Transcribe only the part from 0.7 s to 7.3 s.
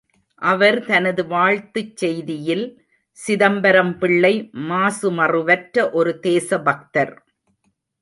தனது வாழ்த்துச் செய்தியில், சிதம்பரம் பிள்ளை மாசுமறுவற்ற ஒரு தேசபக்தர்.